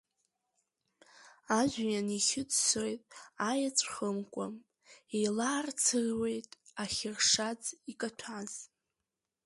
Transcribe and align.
Ажәҩан 1.59 2.07
иахьыӡсоит 2.15 3.03
аеҵәхымкәа, 3.49 4.45
еилаарцыруеит 5.17 6.49
ахьыршаӡ 6.83 7.61
икаҭәаз. 7.91 8.53